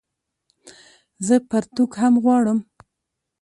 [1.25, 2.59] زه پرتوګ هم غواړم